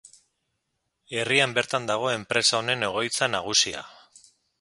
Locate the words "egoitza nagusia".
2.89-3.85